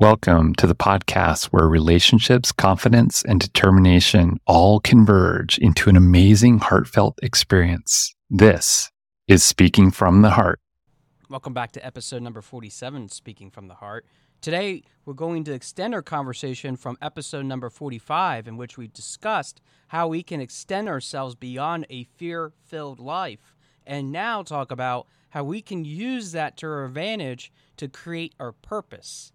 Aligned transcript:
Welcome 0.00 0.56
to 0.56 0.66
the 0.66 0.74
podcast 0.74 1.44
where 1.52 1.68
relationships, 1.68 2.50
confidence, 2.50 3.22
and 3.22 3.38
determination 3.38 4.40
all 4.44 4.80
converge 4.80 5.56
into 5.58 5.88
an 5.88 5.94
amazing, 5.94 6.58
heartfelt 6.58 7.16
experience. 7.22 8.12
This 8.28 8.90
is 9.28 9.44
Speaking 9.44 9.92
from 9.92 10.22
the 10.22 10.30
Heart. 10.30 10.58
Welcome 11.30 11.54
back 11.54 11.70
to 11.72 11.86
episode 11.86 12.22
number 12.22 12.42
47, 12.42 13.08
Speaking 13.10 13.52
from 13.52 13.68
the 13.68 13.74
Heart. 13.74 14.04
Today, 14.40 14.82
we're 15.04 15.14
going 15.14 15.44
to 15.44 15.52
extend 15.52 15.94
our 15.94 16.02
conversation 16.02 16.74
from 16.74 16.98
episode 17.00 17.46
number 17.46 17.70
45, 17.70 18.48
in 18.48 18.56
which 18.56 18.76
we 18.76 18.88
discussed 18.88 19.60
how 19.86 20.08
we 20.08 20.24
can 20.24 20.40
extend 20.40 20.88
ourselves 20.88 21.36
beyond 21.36 21.86
a 21.88 22.02
fear 22.02 22.50
filled 22.64 22.98
life, 22.98 23.54
and 23.86 24.10
now 24.10 24.42
talk 24.42 24.72
about 24.72 25.06
how 25.28 25.44
we 25.44 25.62
can 25.62 25.84
use 25.84 26.32
that 26.32 26.56
to 26.56 26.66
our 26.66 26.84
advantage 26.84 27.52
to 27.76 27.86
create 27.86 28.34
our 28.40 28.50
purpose. 28.50 29.30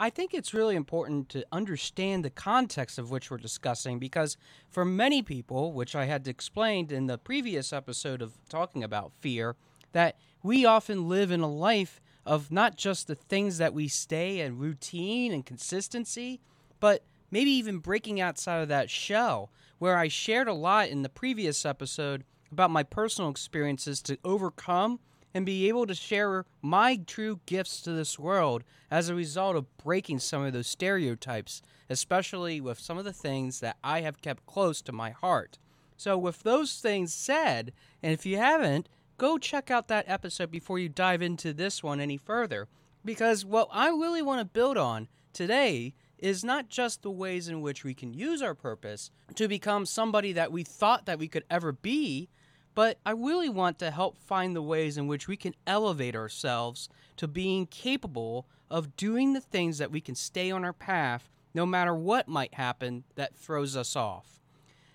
I 0.00 0.10
think 0.10 0.32
it's 0.32 0.54
really 0.54 0.76
important 0.76 1.28
to 1.30 1.44
understand 1.50 2.24
the 2.24 2.30
context 2.30 2.98
of 2.98 3.10
which 3.10 3.30
we're 3.30 3.36
discussing 3.36 3.98
because 3.98 4.36
for 4.70 4.84
many 4.84 5.22
people, 5.22 5.72
which 5.72 5.96
I 5.96 6.04
had 6.04 6.28
explained 6.28 6.92
in 6.92 7.06
the 7.06 7.18
previous 7.18 7.72
episode 7.72 8.22
of 8.22 8.38
talking 8.48 8.84
about 8.84 9.12
fear, 9.20 9.56
that 9.92 10.16
we 10.40 10.64
often 10.64 11.08
live 11.08 11.32
in 11.32 11.40
a 11.40 11.50
life 11.50 12.00
of 12.24 12.52
not 12.52 12.76
just 12.76 13.08
the 13.08 13.16
things 13.16 13.58
that 13.58 13.74
we 13.74 13.88
stay 13.88 14.40
and 14.40 14.60
routine 14.60 15.32
and 15.32 15.44
consistency, 15.44 16.40
but 16.78 17.02
maybe 17.32 17.50
even 17.50 17.78
breaking 17.78 18.20
outside 18.20 18.60
of 18.62 18.68
that 18.68 18.90
shell, 18.90 19.50
where 19.78 19.96
I 19.96 20.06
shared 20.06 20.46
a 20.46 20.52
lot 20.52 20.90
in 20.90 21.02
the 21.02 21.08
previous 21.08 21.66
episode 21.66 22.22
about 22.52 22.70
my 22.70 22.84
personal 22.84 23.30
experiences 23.30 24.00
to 24.02 24.18
overcome 24.24 25.00
and 25.38 25.46
be 25.46 25.68
able 25.68 25.86
to 25.86 25.94
share 25.94 26.44
my 26.62 26.96
true 27.06 27.38
gifts 27.46 27.80
to 27.80 27.92
this 27.92 28.18
world 28.18 28.64
as 28.90 29.08
a 29.08 29.14
result 29.14 29.54
of 29.54 29.78
breaking 29.78 30.18
some 30.18 30.42
of 30.42 30.52
those 30.52 30.66
stereotypes, 30.66 31.62
especially 31.88 32.60
with 32.60 32.76
some 32.76 32.98
of 32.98 33.04
the 33.04 33.12
things 33.12 33.60
that 33.60 33.76
I 33.84 34.00
have 34.00 34.20
kept 34.20 34.46
close 34.46 34.82
to 34.82 34.90
my 34.90 35.10
heart. 35.10 35.56
So, 35.96 36.18
with 36.18 36.42
those 36.42 36.80
things 36.80 37.14
said, 37.14 37.72
and 38.02 38.12
if 38.12 38.26
you 38.26 38.36
haven't, 38.36 38.88
go 39.16 39.38
check 39.38 39.70
out 39.70 39.86
that 39.86 40.08
episode 40.08 40.50
before 40.50 40.80
you 40.80 40.88
dive 40.88 41.22
into 41.22 41.52
this 41.52 41.84
one 41.84 42.00
any 42.00 42.16
further. 42.16 42.66
Because 43.04 43.44
what 43.44 43.68
I 43.70 43.90
really 43.90 44.22
want 44.22 44.40
to 44.40 44.44
build 44.44 44.76
on 44.76 45.06
today 45.32 45.94
is 46.18 46.42
not 46.42 46.68
just 46.68 47.02
the 47.02 47.12
ways 47.12 47.48
in 47.48 47.62
which 47.62 47.84
we 47.84 47.94
can 47.94 48.12
use 48.12 48.42
our 48.42 48.56
purpose 48.56 49.12
to 49.36 49.46
become 49.46 49.86
somebody 49.86 50.32
that 50.32 50.50
we 50.50 50.64
thought 50.64 51.06
that 51.06 51.20
we 51.20 51.28
could 51.28 51.44
ever 51.48 51.70
be, 51.70 52.28
but 52.74 52.98
I 53.04 53.10
really 53.10 53.48
want 53.48 53.78
to 53.80 53.90
help 53.90 54.16
find 54.16 54.54
the 54.54 54.62
ways 54.62 54.96
in 54.96 55.06
which 55.06 55.28
we 55.28 55.36
can 55.36 55.54
elevate 55.66 56.14
ourselves 56.14 56.88
to 57.16 57.26
being 57.26 57.66
capable 57.66 58.46
of 58.70 58.96
doing 58.96 59.32
the 59.32 59.40
things 59.40 59.78
that 59.78 59.90
we 59.90 60.00
can 60.00 60.14
stay 60.14 60.50
on 60.50 60.64
our 60.64 60.72
path 60.72 61.30
no 61.54 61.66
matter 61.66 61.94
what 61.94 62.28
might 62.28 62.54
happen 62.54 63.04
that 63.14 63.36
throws 63.36 63.76
us 63.76 63.96
off. 63.96 64.40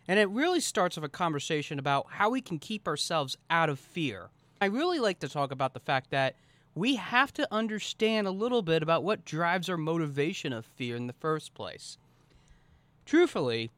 And 0.07 0.19
it 0.19 0.29
really 0.29 0.59
starts 0.59 0.97
with 0.97 1.05
a 1.05 1.09
conversation 1.09 1.79
about 1.79 2.07
how 2.11 2.29
we 2.29 2.41
can 2.41 2.59
keep 2.59 2.87
ourselves 2.87 3.37
out 3.49 3.69
of 3.69 3.79
fear. 3.79 4.29
I 4.61 4.65
really 4.65 4.99
like 4.99 5.19
to 5.19 5.29
talk 5.29 5.51
about 5.51 5.73
the 5.73 5.79
fact 5.79 6.09
that 6.11 6.35
we 6.75 6.95
have 6.95 7.33
to 7.33 7.47
understand 7.51 8.27
a 8.27 8.31
little 8.31 8.61
bit 8.61 8.81
about 8.81 9.03
what 9.03 9.25
drives 9.25 9.69
our 9.69 9.77
motivation 9.77 10.53
of 10.53 10.65
fear 10.65 10.95
in 10.95 11.07
the 11.07 11.13
first 11.13 11.53
place. 11.53 11.97
Truthfully, 13.05 13.71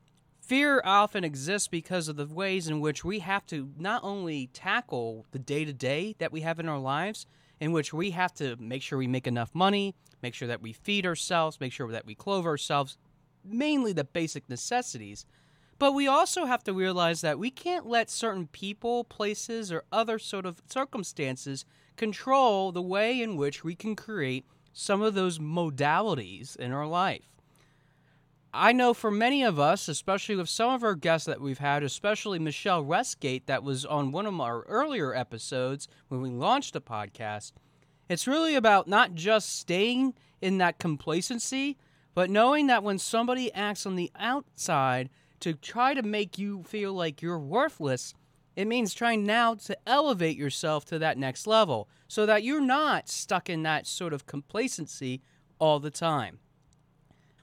Fear 0.46 0.84
often 0.86 1.24
exists 1.24 1.68
because 1.68 2.08
of 2.08 2.18
the 2.18 2.28
ways 2.28 2.68
in 2.68 2.80
which 2.80 3.04
we 3.04 3.18
have 3.18 3.48
to 3.48 3.72
not 3.80 4.04
only 4.04 4.46
tackle 4.54 5.26
the 5.32 5.40
day 5.40 5.66
to 5.66 5.74
day 5.74 6.14
that 6.20 6.32
we 6.32 6.42
have 6.42 6.60
in 6.60 6.70
our 6.70 6.78
lives, 6.78 7.26
in 7.60 7.72
which 7.72 7.92
we 7.92 8.12
have 8.12 8.32
to 8.36 8.56
make 8.58 8.84
sure 8.84 9.00
we 9.00 9.08
make 9.08 9.26
enough 9.26 9.56
money, 9.56 9.96
make 10.22 10.36
sure 10.36 10.48
that 10.48 10.62
we 10.62 10.72
feed 10.72 11.04
ourselves, 11.04 11.60
make 11.60 11.74
sure 11.74 11.92
that 11.92 12.06
we 12.06 12.14
clothe 12.14 12.46
ourselves, 12.46 12.96
mainly 13.44 13.92
the 13.92 14.04
basic 14.04 14.48
necessities. 14.48 15.26
But 15.80 15.94
we 15.94 16.08
also 16.08 16.46
have 16.46 16.64
to 16.66 16.74
realize 16.74 17.22
that 17.22 17.40
we 17.40 17.50
can't 17.50 17.88
let 17.88 18.12
certain 18.12 18.46
people, 18.46 19.04
places, 19.04 19.72
or 19.72 19.84
other 19.92 20.20
sort 20.20 20.46
of 20.46 20.62
circumstances 20.70 21.66
control 21.96 22.72
the 22.72 22.84
way 22.84 23.20
in 23.20 23.36
which 23.36 23.64
we 23.64 23.74
can 23.74 23.96
create 23.96 24.46
some 24.74 25.02
of 25.02 25.16
those 25.16 25.40
modalities 25.40 26.56
in 26.56 26.72
our 26.72 26.86
life. 26.86 27.35
I 28.58 28.72
know 28.72 28.94
for 28.94 29.12
many 29.12 29.44
of 29.44 29.60
us, 29.60 29.90
especially 29.90 30.38
with 30.38 30.48
some 30.48 30.74
of 30.74 30.82
our 30.82 30.96
guests 30.96 31.26
that 31.28 31.42
we've 31.42 31.58
had, 31.58 31.84
especially 31.84 32.40
Michelle 32.40 32.82
Westgate, 32.82 33.48
that 33.48 33.64
was 33.64 33.86
on 33.86 34.14
one 34.14 34.26
of 34.26 34.40
our 34.40 34.62
earlier 34.62 35.14
episodes 35.14 35.90
when 36.08 36.22
we 36.22 36.30
launched 36.30 36.72
the 36.72 36.80
podcast, 36.80 37.52
it's 38.08 38.28
really 38.28 38.56
about 38.56 38.88
not 38.88 39.14
just 39.14 39.60
staying 39.60 40.14
in 40.42 40.58
that 40.60 40.80
complacency, 40.80 41.78
but 42.14 42.30
knowing 42.30 42.68
that 42.68 42.82
when 42.82 42.98
somebody 42.98 43.54
acts 43.54 43.86
on 43.86 43.98
the 43.98 44.10
outside 44.16 45.10
to 45.42 45.54
try 45.54 45.94
to 45.94 46.02
make 46.02 46.38
you 46.38 46.64
feel 46.64 46.94
like 46.94 47.22
you're 47.22 47.38
worthless, 47.38 48.14
it 48.56 48.68
means 48.68 48.94
trying 48.94 49.26
now 49.26 49.56
to 49.56 49.78
elevate 49.86 50.38
yourself 50.38 50.86
to 50.86 51.00
that 51.00 51.18
next 51.18 51.46
level 51.46 51.90
so 52.08 52.26
that 52.26 52.44
you're 52.44 52.62
not 52.62 53.10
stuck 53.10 53.50
in 53.50 53.64
that 53.64 53.86
sort 53.86 54.14
of 54.14 54.26
complacency 54.26 55.22
all 55.60 55.82
the 55.82 55.92
time. 55.92 56.40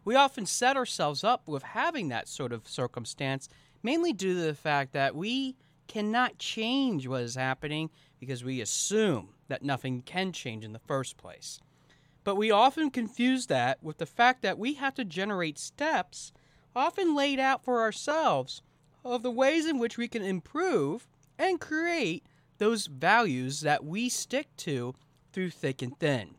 We 0.05 0.17
often 0.17 0.47
set 0.47 0.77
ourselves 0.77 1.23
up 1.23 1.47
with 1.47 1.63
having 1.63 2.09
that 2.09 2.29
sort 2.29 2.53
of 2.53 2.67
circumstance, 2.67 3.49
mainly 3.83 4.13
due 4.13 4.35
to 4.35 4.41
the 4.41 4.55
fact 4.55 4.93
that 4.93 5.15
we 5.15 5.57
cannot 5.87 6.39
change 6.39 7.07
what 7.07 7.23
is 7.23 7.35
happening 7.35 7.91
because 8.19 8.43
we 8.43 8.61
assume 8.61 9.31
that 9.49 9.63
nothing 9.63 10.03
can 10.03 10.33
change 10.33 10.65
in 10.65 10.73
the 10.73 10.79
first 10.79 11.17
place. 11.17 11.61
But 12.25 12.37
we 12.37 12.51
often 12.51 12.91
confuse 12.91 13.47
that 13.47 13.83
with 13.83 13.99
the 13.99 14.07
fact 14.07 14.43
that 14.43 14.59
we 14.59 14.75
have 14.75 14.95
to 14.95 15.05
generate 15.05 15.59
steps, 15.59 16.33
often 16.75 17.15
laid 17.15 17.39
out 17.39 17.65
for 17.65 17.81
ourselves, 17.81 18.63
of 19.05 19.23
the 19.23 19.31
ways 19.31 19.67
in 19.67 19.79
which 19.79 19.99
we 19.99 20.09
can 20.09 20.23
improve 20.23 21.09
and 21.39 21.61
create 21.61 22.25
those 22.59 22.87
values 22.87 23.61
that 23.63 23.85
we 23.85 24.09
stick 24.09 24.49
to 24.57 24.95
through 25.33 25.51
thick 25.51 25.83
and 25.83 25.99
thin. 25.99 26.37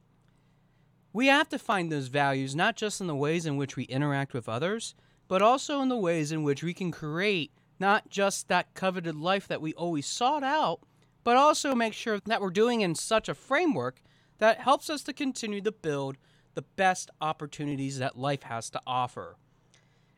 We 1.15 1.27
have 1.27 1.47
to 1.49 1.59
find 1.59 1.91
those 1.91 2.07
values 2.07 2.55
not 2.55 2.75
just 2.75 2.99
in 2.99 3.05
the 3.05 3.15
ways 3.15 3.45
in 3.45 3.55
which 3.55 3.75
we 3.75 3.83
interact 3.83 4.33
with 4.33 4.49
others, 4.49 4.95
but 5.27 5.43
also 5.43 5.79
in 5.81 5.89
the 5.89 5.95
ways 5.97 6.31
in 6.31 6.41
which 6.41 6.63
we 6.63 6.73
can 6.73 6.91
create 6.91 7.51
not 7.79 8.09
just 8.09 8.47
that 8.47 8.73
coveted 8.73 9.15
life 9.15 9.47
that 9.47 9.61
we 9.61 9.73
always 9.75 10.07
sought 10.07 10.43
out, 10.43 10.79
but 11.23 11.37
also 11.37 11.75
make 11.75 11.93
sure 11.93 12.19
that 12.25 12.41
we're 12.41 12.49
doing 12.49 12.81
in 12.81 12.95
such 12.95 13.29
a 13.29 13.35
framework 13.35 14.01
that 14.39 14.59
helps 14.59 14.89
us 14.89 15.03
to 15.03 15.13
continue 15.13 15.61
to 15.61 15.71
build 15.71 16.17
the 16.55 16.61
best 16.61 17.11
opportunities 17.21 17.99
that 17.99 18.17
life 18.17 18.43
has 18.43 18.69
to 18.71 18.81
offer. 18.87 19.37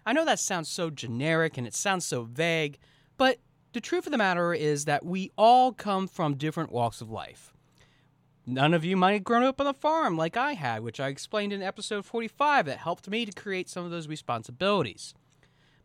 I 0.06 0.14
know 0.14 0.26
that 0.26 0.40
sounds 0.40 0.70
so 0.70 0.90
generic 0.90 1.58
and 1.58 1.68
it 1.68 1.76
sounds 1.76 2.06
so 2.06 2.24
vague, 2.24 2.78
but 3.18 3.40
the 3.74 3.82
truth 3.82 4.06
of 4.06 4.12
the 4.12 4.18
matter 4.18 4.54
is 4.54 4.86
that 4.86 5.06
we 5.06 5.32
all 5.38 5.74
come 5.74 6.08
from 6.08 6.36
different 6.36 6.72
walks 6.72 7.02
of 7.02 7.12
life. 7.12 7.55
None 8.48 8.76
of 8.76 8.86
you 8.86 8.96
might 8.96 9.14
have 9.14 9.24
grown 9.24 9.44
up 9.44 9.60
on 9.60 9.66
a 9.66 9.74
farm 9.74 10.18
like 10.18 10.38
I 10.38 10.54
had, 10.54 10.84
which 10.84 11.00
I 11.00 11.08
explained 11.08 11.52
in 11.52 11.64
episode 11.64 12.06
45 12.06 12.68
that 12.68 12.78
helped 12.78 13.10
me 13.10 13.26
to 13.26 13.32
create 13.32 13.70
some 13.70 13.84
of 13.84 13.90
those 13.90 14.08
responsibilities. 14.08 15.16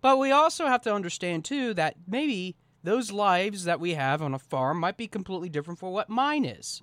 But 0.03 0.19
we 0.19 0.31
also 0.31 0.66
have 0.66 0.82
to 0.82 0.94
understand, 0.94 1.47
too, 1.47 1.72
that 1.75 1.97
maybe 2.06 2.56
those 2.82 3.12
lives 3.12 3.65
that 3.65 3.81
we 3.81 3.94
have 3.94 4.21
on 4.21 4.34
a 4.34 4.38
farm 4.38 4.78
might 4.78 4.98
be 4.98 5.09
completely 5.09 5.48
different 5.48 5.81
from 5.81 5.93
what 5.93 6.10
mine 6.10 6.44
is. 6.44 6.82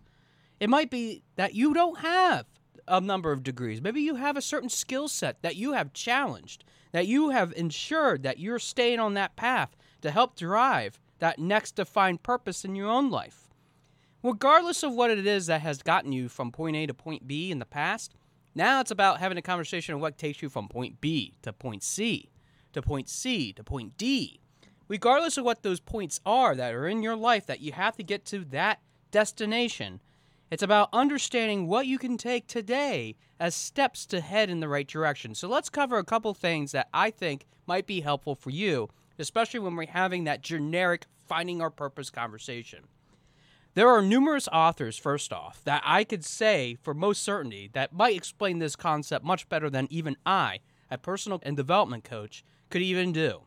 It 0.59 0.69
might 0.69 0.89
be 0.89 1.21
that 1.35 1.53
you 1.53 1.75
don't 1.75 1.99
have 1.99 2.47
a 2.87 2.99
number 2.99 3.31
of 3.31 3.43
degrees. 3.43 3.79
Maybe 3.79 4.01
you 4.01 4.15
have 4.15 4.35
a 4.35 4.41
certain 4.41 4.69
skill 4.69 5.07
set 5.07 5.43
that 5.43 5.57
you 5.57 5.73
have 5.73 5.93
challenged, 5.93 6.63
that 6.91 7.05
you 7.05 7.29
have 7.29 7.53
ensured 7.55 8.23
that 8.23 8.39
you're 8.39 8.57
staying 8.57 8.99
on 8.99 9.13
that 9.13 9.35
path 9.35 9.75
to 10.01 10.09
help 10.09 10.35
drive 10.35 10.99
that 11.19 11.37
next 11.37 11.75
defined 11.75 12.23
purpose 12.23 12.65
in 12.65 12.75
your 12.75 12.89
own 12.89 13.11
life 13.11 13.46
regardless 14.27 14.83
of 14.83 14.93
what 14.93 15.09
it 15.09 15.25
is 15.25 15.45
that 15.45 15.61
has 15.61 15.81
gotten 15.81 16.11
you 16.11 16.27
from 16.27 16.51
point 16.51 16.75
A 16.75 16.85
to 16.85 16.93
point 16.93 17.25
B 17.25 17.49
in 17.49 17.59
the 17.59 17.65
past, 17.65 18.13
now 18.53 18.81
it's 18.81 18.91
about 18.91 19.19
having 19.19 19.37
a 19.37 19.41
conversation 19.41 19.95
of 19.95 20.01
what 20.01 20.17
takes 20.17 20.41
you 20.41 20.49
from 20.49 20.67
point 20.67 20.99
B 20.99 21.37
to 21.43 21.53
point 21.53 21.81
C, 21.81 22.29
to 22.73 22.81
point 22.81 23.07
C 23.07 23.53
to 23.53 23.63
point 23.63 23.95
D. 23.97 24.41
Regardless 24.89 25.37
of 25.37 25.45
what 25.45 25.63
those 25.63 25.79
points 25.79 26.19
are 26.25 26.55
that 26.55 26.73
are 26.73 26.87
in 26.87 27.03
your 27.03 27.15
life 27.15 27.45
that 27.45 27.61
you 27.61 27.71
have 27.71 27.95
to 27.95 28.03
get 28.03 28.25
to 28.25 28.43
that 28.45 28.81
destination, 29.11 30.01
it's 30.51 30.63
about 30.63 30.89
understanding 30.91 31.67
what 31.67 31.87
you 31.87 31.97
can 31.97 32.17
take 32.17 32.47
today 32.47 33.15
as 33.39 33.55
steps 33.55 34.05
to 34.07 34.19
head 34.19 34.49
in 34.49 34.59
the 34.59 34.67
right 34.67 34.87
direction. 34.87 35.35
So 35.35 35.47
let's 35.47 35.69
cover 35.69 35.97
a 35.97 36.03
couple 36.03 36.33
things 36.33 36.73
that 36.73 36.89
I 36.93 37.11
think 37.11 37.45
might 37.65 37.87
be 37.87 38.01
helpful 38.01 38.35
for 38.35 38.49
you, 38.49 38.89
especially 39.19 39.61
when 39.61 39.77
we're 39.77 39.87
having 39.87 40.25
that 40.25 40.41
generic 40.41 41.05
finding 41.27 41.61
our 41.61 41.69
purpose 41.69 42.09
conversation. 42.09 42.85
There 43.77 43.89
are 43.89 44.01
numerous 44.01 44.47
authors, 44.47 44.97
first 44.97 45.31
off, 45.31 45.63
that 45.65 45.83
I 45.85 46.03
could 46.03 46.25
say 46.25 46.79
for 46.81 46.95
most 46.95 47.21
certainty 47.21 47.69
that 47.73 47.93
might 47.93 48.15
explain 48.15 48.57
this 48.57 48.75
concept 48.75 49.23
much 49.23 49.47
better 49.49 49.69
than 49.69 49.85
even 49.91 50.17
I, 50.25 50.61
a 50.89 50.97
personal 50.97 51.39
and 51.43 51.55
development 51.55 52.03
coach, 52.03 52.43
could 52.71 52.81
even 52.81 53.11
do. 53.11 53.41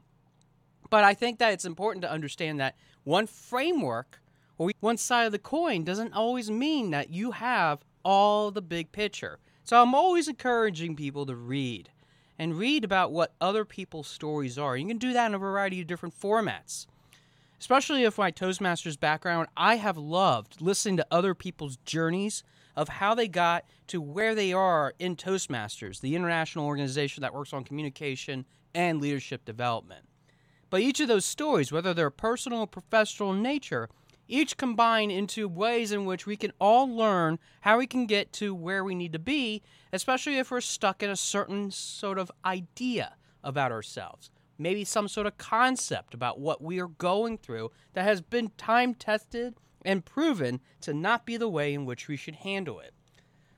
But 0.88 1.02
I 1.02 1.14
think 1.14 1.40
that 1.40 1.52
it's 1.52 1.64
important 1.64 2.02
to 2.02 2.12
understand 2.12 2.60
that 2.60 2.76
one 3.02 3.26
framework 3.26 4.20
or 4.56 4.70
one 4.78 4.98
side 4.98 5.24
of 5.24 5.32
the 5.32 5.40
coin 5.40 5.82
doesn't 5.82 6.12
always 6.12 6.48
mean 6.48 6.90
that 6.90 7.10
you 7.10 7.32
have 7.32 7.80
all 8.04 8.52
the 8.52 8.62
big 8.62 8.92
picture. 8.92 9.40
So 9.64 9.82
I'm 9.82 9.96
always 9.96 10.28
encouraging 10.28 10.94
people 10.94 11.26
to 11.26 11.34
read 11.34 11.90
and 12.38 12.56
read 12.56 12.84
about 12.84 13.10
what 13.10 13.34
other 13.40 13.64
people's 13.64 14.06
stories 14.06 14.58
are. 14.58 14.76
You 14.76 14.86
can 14.86 14.98
do 14.98 15.12
that 15.12 15.26
in 15.26 15.34
a 15.34 15.38
variety 15.38 15.80
of 15.80 15.88
different 15.88 16.14
formats. 16.14 16.86
Especially 17.60 18.04
if 18.04 18.16
my 18.16 18.32
Toastmasters 18.32 18.98
background, 18.98 19.46
I 19.54 19.76
have 19.76 19.98
loved 19.98 20.62
listening 20.62 20.96
to 20.96 21.06
other 21.10 21.34
people's 21.34 21.76
journeys 21.84 22.42
of 22.74 22.88
how 22.88 23.14
they 23.14 23.28
got 23.28 23.66
to 23.88 24.00
where 24.00 24.34
they 24.34 24.50
are 24.50 24.94
in 24.98 25.14
Toastmasters, 25.14 26.00
the 26.00 26.16
international 26.16 26.64
organization 26.64 27.20
that 27.20 27.34
works 27.34 27.52
on 27.52 27.64
communication 27.64 28.46
and 28.74 28.98
leadership 28.98 29.44
development. 29.44 30.06
But 30.70 30.80
each 30.80 31.00
of 31.00 31.08
those 31.08 31.26
stories, 31.26 31.70
whether 31.70 31.92
they're 31.92 32.08
personal 32.08 32.60
or 32.60 32.66
professional 32.66 33.32
in 33.32 33.42
nature, 33.42 33.90
each 34.26 34.56
combine 34.56 35.10
into 35.10 35.46
ways 35.46 35.92
in 35.92 36.06
which 36.06 36.24
we 36.24 36.36
can 36.36 36.52
all 36.60 36.88
learn 36.88 37.38
how 37.60 37.76
we 37.76 37.86
can 37.86 38.06
get 38.06 38.32
to 38.34 38.54
where 38.54 38.82
we 38.82 38.94
need 38.94 39.12
to 39.12 39.18
be, 39.18 39.60
especially 39.92 40.38
if 40.38 40.50
we're 40.50 40.62
stuck 40.62 41.02
in 41.02 41.10
a 41.10 41.16
certain 41.16 41.70
sort 41.70 42.18
of 42.18 42.32
idea 42.42 43.16
about 43.44 43.70
ourselves. 43.70 44.30
Maybe 44.60 44.84
some 44.84 45.08
sort 45.08 45.26
of 45.26 45.38
concept 45.38 46.12
about 46.12 46.38
what 46.38 46.62
we 46.62 46.78
are 46.80 46.88
going 46.88 47.38
through 47.38 47.70
that 47.94 48.04
has 48.04 48.20
been 48.20 48.50
time 48.58 48.92
tested 48.92 49.54
and 49.86 50.04
proven 50.04 50.60
to 50.82 50.92
not 50.92 51.24
be 51.24 51.38
the 51.38 51.48
way 51.48 51.72
in 51.72 51.86
which 51.86 52.08
we 52.08 52.16
should 52.18 52.34
handle 52.34 52.78
it. 52.78 52.92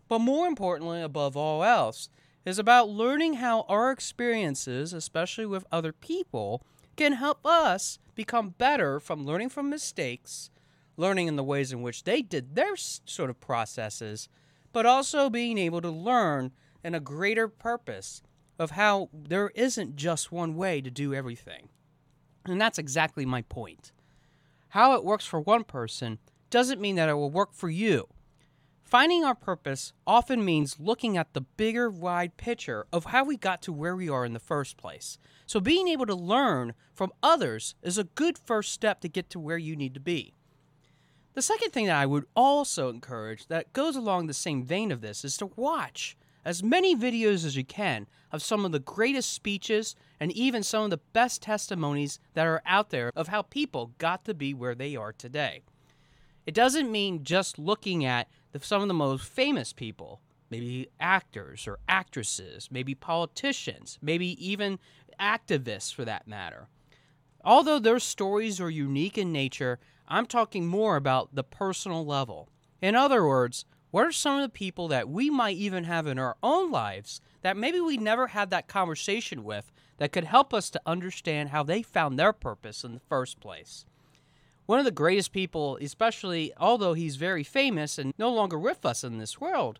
But 0.06 0.20
more 0.20 0.46
importantly, 0.46 1.02
above 1.02 1.36
all 1.36 1.64
else, 1.64 2.08
is 2.44 2.56
about 2.56 2.88
learning 2.88 3.34
how 3.34 3.62
our 3.62 3.90
experiences, 3.90 4.92
especially 4.92 5.44
with 5.44 5.66
other 5.72 5.92
people, 5.92 6.62
can 6.94 7.14
help 7.14 7.44
us 7.44 7.98
become 8.14 8.50
better 8.50 9.00
from 9.00 9.26
learning 9.26 9.48
from 9.48 9.68
mistakes, 9.68 10.50
learning 10.96 11.26
in 11.26 11.34
the 11.34 11.42
ways 11.42 11.72
in 11.72 11.82
which 11.82 12.04
they 12.04 12.22
did 12.22 12.54
their 12.54 12.76
sort 12.76 13.28
of 13.28 13.40
processes, 13.40 14.28
but 14.72 14.86
also 14.86 15.28
being 15.28 15.58
able 15.58 15.80
to 15.80 15.90
learn 15.90 16.52
in 16.84 16.94
a 16.94 17.00
greater 17.00 17.48
purpose 17.48 18.22
of 18.62 18.72
how 18.72 19.10
there 19.12 19.50
isn't 19.54 19.96
just 19.96 20.32
one 20.32 20.54
way 20.54 20.80
to 20.80 20.90
do 20.90 21.12
everything. 21.12 21.68
And 22.46 22.60
that's 22.60 22.78
exactly 22.78 23.26
my 23.26 23.42
point. 23.42 23.92
How 24.68 24.94
it 24.94 25.04
works 25.04 25.26
for 25.26 25.40
one 25.40 25.64
person 25.64 26.18
doesn't 26.48 26.80
mean 26.80 26.96
that 26.96 27.08
it 27.08 27.14
will 27.14 27.30
work 27.30 27.52
for 27.52 27.68
you. 27.68 28.08
Finding 28.82 29.24
our 29.24 29.34
purpose 29.34 29.92
often 30.06 30.44
means 30.44 30.78
looking 30.78 31.16
at 31.16 31.32
the 31.32 31.40
bigger, 31.40 31.90
wide 31.90 32.36
picture 32.36 32.86
of 32.92 33.06
how 33.06 33.24
we 33.24 33.36
got 33.36 33.62
to 33.62 33.72
where 33.72 33.96
we 33.96 34.08
are 34.08 34.24
in 34.24 34.34
the 34.34 34.38
first 34.38 34.76
place. 34.76 35.18
So, 35.46 35.60
being 35.60 35.88
able 35.88 36.06
to 36.06 36.14
learn 36.14 36.74
from 36.92 37.12
others 37.22 37.74
is 37.82 37.96
a 37.96 38.04
good 38.04 38.36
first 38.36 38.70
step 38.70 39.00
to 39.00 39.08
get 39.08 39.30
to 39.30 39.40
where 39.40 39.56
you 39.56 39.76
need 39.76 39.94
to 39.94 40.00
be. 40.00 40.34
The 41.34 41.42
second 41.42 41.70
thing 41.70 41.86
that 41.86 41.96
I 41.96 42.04
would 42.04 42.26
also 42.36 42.90
encourage 42.90 43.46
that 43.46 43.72
goes 43.72 43.96
along 43.96 44.26
the 44.26 44.34
same 44.34 44.62
vein 44.62 44.92
of 44.92 45.00
this 45.00 45.24
is 45.24 45.38
to 45.38 45.46
watch 45.56 46.16
as 46.44 46.62
many 46.62 46.96
videos 46.96 47.44
as 47.44 47.56
you 47.56 47.64
can 47.64 48.06
of 48.30 48.42
some 48.42 48.64
of 48.64 48.72
the 48.72 48.78
greatest 48.78 49.32
speeches 49.32 49.94
and 50.18 50.32
even 50.32 50.62
some 50.62 50.84
of 50.84 50.90
the 50.90 51.00
best 51.12 51.42
testimonies 51.42 52.18
that 52.34 52.46
are 52.46 52.62
out 52.66 52.90
there 52.90 53.12
of 53.14 53.28
how 53.28 53.42
people 53.42 53.92
got 53.98 54.24
to 54.24 54.34
be 54.34 54.54
where 54.54 54.74
they 54.74 54.96
are 54.96 55.12
today. 55.12 55.62
It 56.46 56.54
doesn't 56.54 56.90
mean 56.90 57.24
just 57.24 57.58
looking 57.58 58.04
at 58.04 58.28
the, 58.52 58.60
some 58.60 58.82
of 58.82 58.88
the 58.88 58.94
most 58.94 59.24
famous 59.24 59.72
people, 59.72 60.20
maybe 60.50 60.88
actors 60.98 61.66
or 61.68 61.78
actresses, 61.88 62.68
maybe 62.70 62.94
politicians, 62.94 63.98
maybe 64.02 64.44
even 64.44 64.78
activists 65.20 65.94
for 65.94 66.04
that 66.04 66.26
matter. 66.26 66.68
Although 67.44 67.78
their 67.78 67.98
stories 67.98 68.60
are 68.60 68.70
unique 68.70 69.18
in 69.18 69.32
nature, 69.32 69.78
I'm 70.08 70.26
talking 70.26 70.66
more 70.66 70.96
about 70.96 71.34
the 71.34 71.44
personal 71.44 72.04
level. 72.04 72.48
In 72.80 72.94
other 72.94 73.26
words, 73.26 73.64
what 73.92 74.06
are 74.06 74.12
some 74.12 74.36
of 74.36 74.42
the 74.42 74.48
people 74.48 74.88
that 74.88 75.08
we 75.10 75.28
might 75.28 75.56
even 75.56 75.84
have 75.84 76.06
in 76.06 76.18
our 76.18 76.36
own 76.42 76.70
lives 76.72 77.20
that 77.42 77.58
maybe 77.58 77.78
we 77.78 77.98
never 77.98 78.28
had 78.28 78.48
that 78.48 78.66
conversation 78.66 79.44
with 79.44 79.70
that 79.98 80.12
could 80.12 80.24
help 80.24 80.54
us 80.54 80.70
to 80.70 80.80
understand 80.86 81.50
how 81.50 81.62
they 81.62 81.82
found 81.82 82.18
their 82.18 82.32
purpose 82.32 82.84
in 82.84 82.94
the 82.94 83.00
first 83.00 83.38
place? 83.38 83.84
One 84.64 84.78
of 84.78 84.86
the 84.86 84.90
greatest 84.90 85.32
people, 85.32 85.76
especially 85.82 86.54
although 86.56 86.94
he's 86.94 87.16
very 87.16 87.44
famous 87.44 87.98
and 87.98 88.14
no 88.16 88.32
longer 88.32 88.58
with 88.58 88.86
us 88.86 89.04
in 89.04 89.18
this 89.18 89.38
world, 89.38 89.78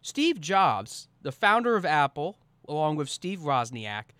Steve 0.00 0.40
Jobs, 0.40 1.08
the 1.20 1.30
founder 1.30 1.76
of 1.76 1.84
Apple, 1.84 2.38
along 2.66 2.96
with 2.96 3.10
Steve 3.10 3.40
Wozniak, 3.40 4.14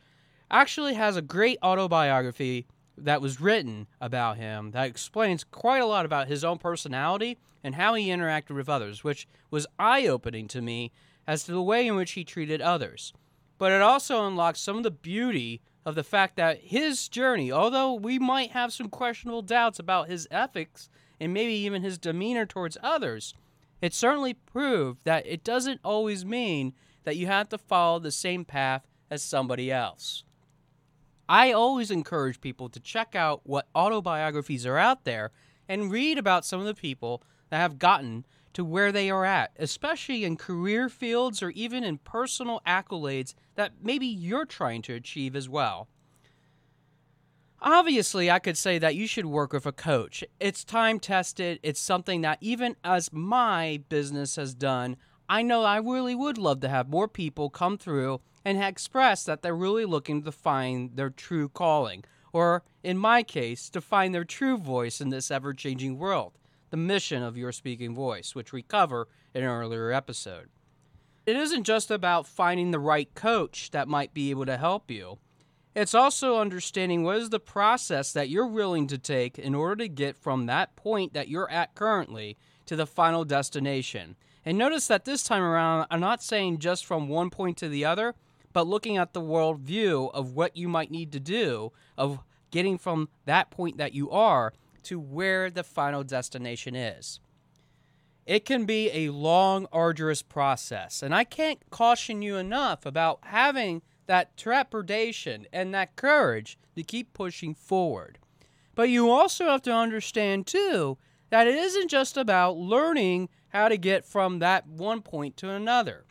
actually 0.51 0.95
has 0.95 1.17
a 1.17 1.23
great 1.23 1.57
autobiography 1.63 2.67
that 3.05 3.23
was 3.23 3.41
written 3.41 3.87
about 4.01 4.37
him 4.37 4.73
that 4.73 4.89
explains 4.89 5.45
quite 5.45 5.83
a 5.83 5.87
lot 5.87 6.05
about 6.05 6.29
his 6.29 6.45
own 6.45 6.59
personality 6.59 7.39
and 7.63 7.75
how 7.75 7.95
he 7.95 8.09
interacted 8.09 8.55
with 8.55 8.69
others, 8.69 9.05
which 9.05 9.27
was 9.51 9.67
eye 9.79 10.07
opening 10.07 10.49
to 10.49 10.63
me 10.63 10.93
as 11.27 11.45
to 11.45 11.53
the 11.53 11.63
way 11.63 11.87
in 11.87 11.97
which 11.97 12.13
he 12.13 12.25
treated 12.25 12.61
others. 12.61 13.13
But 13.59 13.73
it 13.73 13.83
also 13.83 14.27
unlocks 14.27 14.61
some 14.61 14.79
of 14.79 14.83
the 14.83 14.91
beauty 14.91 15.61
of 15.85 15.95
the 15.95 16.05
fact 16.05 16.37
that 16.37 16.61
his 16.63 17.09
journey, 17.09 17.53
although 17.53 17.95
we 17.95 18.19
might 18.19 18.51
have 18.53 18.73
some 18.73 18.89
questionable 18.89 19.43
doubts 19.43 19.79
about 19.79 20.09
his 20.09 20.27
ethics 20.31 20.89
and 21.19 21.35
maybe 21.35 21.53
even 21.53 21.83
his 21.83 21.99
demeanor 21.99 22.47
towards 22.47 22.79
others, 22.83 23.35
it 23.81 23.95
certainly 23.95 24.35
proved 24.35 25.01
that 25.05 25.27
it 25.27 25.45
doesn't 25.45 25.81
always 25.85 26.25
mean 26.25 26.73
that 27.05 27.17
you 27.17 27.27
have 27.27 27.49
to 27.51 27.59
follow 27.59 27.99
the 27.99 28.11
same 28.11 28.45
path 28.45 28.87
as 29.11 29.23
somebody 29.23 29.71
else. 29.71 30.25
I 31.31 31.53
always 31.53 31.93
encourage 31.93 32.41
people 32.41 32.69
to 32.71 32.81
check 32.81 33.15
out 33.15 33.43
what 33.45 33.69
autobiographies 33.73 34.67
are 34.67 34.79
out 34.79 35.05
there 35.05 35.31
and 35.69 35.89
read 35.89 36.19
about 36.19 36.45
some 36.45 36.59
of 36.59 36.67
the 36.67 36.75
people 36.75 37.23
that 37.51 37.59
have 37.59 37.79
gotten 37.79 38.27
to 38.55 38.65
where 38.65 38.91
they 38.91 39.11
are 39.11 39.25
at, 39.25 39.53
especially 39.57 40.25
in 40.25 40.37
career 40.37 40.89
fields 40.89 41.41
or 41.41 41.51
even 41.51 41.85
in 41.85 41.99
personal 41.99 42.61
accolades 42.67 43.35
that 43.55 43.75
maybe 43.81 44.07
you're 44.07 44.45
trying 44.45 44.83
to 44.83 44.95
achieve 44.95 45.37
as 45.37 45.49
well. 45.49 45.87
Obviously, 47.63 48.29
I 48.29 48.41
could 48.41 48.57
say 48.57 48.81
that 48.81 48.97
you 48.97 49.07
should 49.07 49.27
work 49.27 49.53
with 49.53 49.67
a 49.67 49.73
coach. 49.73 50.25
It's 50.41 50.65
time 50.65 50.99
tested, 50.99 51.61
it's 51.63 51.79
something 51.79 52.23
that 52.23 52.39
even 52.41 52.75
as 52.83 53.13
my 53.13 53.85
business 53.89 54.35
has 54.35 54.53
done, 54.53 54.97
I 55.31 55.43
know 55.43 55.63
I 55.63 55.77
really 55.77 56.17
would 56.17 56.39
love 56.39 56.59
to 56.63 56.69
have 56.69 56.89
more 56.89 57.07
people 57.07 57.51
come 57.51 57.79
through 57.79 58.21
and 58.45 58.61
express 58.61 59.23
that 59.23 59.43
they're 59.43 59.55
really 59.55 59.85
looking 59.85 60.25
to 60.25 60.33
find 60.33 60.97
their 60.97 61.11
true 61.11 61.49
calling, 61.49 62.03
or 62.33 62.65
in 62.83 62.99
my 62.99 63.23
case, 63.23 63.71
to 63.71 63.81
find 63.81 64.13
their 64.13 64.25
true 64.25 64.59
voice 64.59 65.01
in 65.01 65.11
this 65.11 65.31
ever 65.31 65.55
changing 65.55 65.99
world 65.99 66.33
the 66.71 66.77
mission 66.77 67.23
of 67.23 67.37
your 67.37 67.53
speaking 67.53 67.95
voice, 67.95 68.35
which 68.35 68.53
we 68.53 68.63
cover 68.63 69.07
in 69.33 69.45
an 69.45 69.49
earlier 69.49 69.93
episode. 69.93 70.49
It 71.27 71.37
isn't 71.37 71.63
just 71.63 71.93
about 71.93 72.27
finding 72.27 72.73
the 72.73 72.81
right 72.81 73.13
coach 73.15 73.71
that 73.71 73.87
might 73.87 74.13
be 74.13 74.31
able 74.31 74.47
to 74.47 74.57
help 74.57 74.91
you. 74.91 75.19
It's 75.77 75.95
also 75.95 76.41
understanding 76.41 77.05
what 77.05 77.19
is 77.19 77.31
the 77.31 77.39
process 77.39 78.13
that 78.13 78.29
you're 78.31 78.49
willing 78.49 78.89
to 78.89 78.99
take 78.99 79.39
in 79.39 79.55
order 79.55 79.77
to 79.77 79.89
get 79.89 80.17
from 80.17 80.47
that 80.47 80.75
point 80.75 81.13
that 81.13 81.29
you're 81.29 81.51
at 81.51 81.77
currently 81.77 82.37
to 82.67 82.75
the 82.75 82.87
final 82.87 83.25
destination. 83.25 84.17
And 84.45 84.57
notice 84.57 84.87
that 84.87 85.05
this 85.05 85.23
time 85.23 85.43
around, 85.43 85.87
I'm 85.91 86.01
not 86.01 86.23
saying 86.23 86.59
just 86.59 86.87
from 86.87 87.09
one 87.09 87.31
point 87.31 87.59
to 87.59 87.69
the 87.69 87.85
other, 87.85 88.15
but 88.53 88.67
looking 88.67 88.97
at 88.97 89.13
the 89.13 89.21
world 89.21 89.61
view 89.61 90.11
of 90.15 90.35
what 90.35 90.57
you 90.57 90.69
might 90.69 90.91
need 90.91 91.13
to 91.13 91.21
do, 91.21 91.73
of 91.97 92.21
getting 92.51 92.79
from 92.79 93.09
that 93.27 93.51
point 93.51 93.77
that 93.77 93.95
you 93.95 94.11
are 94.11 94.53
to 94.85 94.99
where 94.99 95.51
the 95.51 95.63
final 95.63 96.03
destination 96.03 96.75
is. 96.75 97.21
It 98.27 98.45
can 98.45 98.65
be 98.65 98.91
a 98.93 99.11
long, 99.11 99.67
arduous 99.73 100.23
process, 100.23 101.03
and 101.03 101.15
I 101.15 101.25
can't 101.25 101.59
caution 101.71 102.23
you 102.23 102.37
enough 102.37 102.87
about 102.87 103.21
having 103.23 103.83
that 104.07 104.37
trepidation 104.37 105.47
and 105.53 105.75
that 105.75 105.97
courage 105.97 106.59
to 106.77 106.83
keep 106.83 107.13
pushing 107.13 107.55
forward. 107.55 108.19
But 108.75 108.89
you 108.89 109.11
also 109.11 109.47
have 109.47 109.63
to 109.63 109.73
understand, 109.73 110.47
too, 110.47 110.99
that 111.31 111.47
it 111.47 111.55
isn't 111.55 111.89
just 111.89 112.17
about 112.17 112.57
learning 112.57 113.29
how 113.51 113.69
to 113.69 113.77
get 113.77 114.05
from 114.05 114.39
that 114.39 114.67
one 114.67 115.03
point 115.03 115.37
to 115.39 115.51
another. 115.51 116.05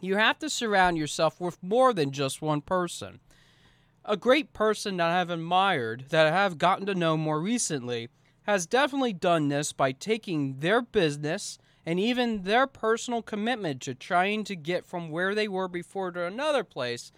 You 0.00 0.16
have 0.16 0.38
to 0.38 0.48
surround 0.48 0.96
yourself 0.96 1.40
with 1.40 1.62
more 1.62 1.92
than 1.92 2.10
just 2.12 2.40
one 2.40 2.62
person 2.62 3.20
a 4.04 4.16
great 4.16 4.52
person 4.52 4.96
that 4.96 5.10
I 5.10 5.18
have 5.18 5.30
admired, 5.30 6.06
that 6.08 6.26
I 6.26 6.30
have 6.30 6.58
gotten 6.58 6.86
to 6.86 6.94
know 6.94 7.16
more 7.16 7.40
recently, 7.40 8.08
has 8.42 8.66
definitely 8.66 9.12
done 9.12 9.48
this 9.48 9.72
by 9.72 9.92
taking 9.92 10.58
their 10.60 10.82
business 10.82 11.58
and 11.86 12.00
even 12.00 12.42
their 12.42 12.66
personal 12.66 13.22
commitment 13.22 13.80
to 13.82 13.94
trying 13.94 14.44
to 14.44 14.56
get 14.56 14.86
from 14.86 15.10
where 15.10 15.34
they 15.34 15.48
were 15.48 15.68
before 15.68 16.10
to 16.12 16.24
another 16.24 16.64
place 16.64 17.12